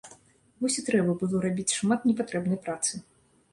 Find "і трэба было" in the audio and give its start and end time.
0.81-1.43